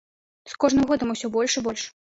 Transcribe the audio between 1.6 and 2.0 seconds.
і больш.